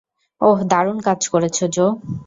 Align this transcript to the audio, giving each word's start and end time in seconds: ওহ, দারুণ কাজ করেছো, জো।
ওহ, 0.41 0.59
দারুণ 0.63 0.97
কাজ 1.01 1.21
করেছো, 1.27 1.63
জো। 1.67 1.85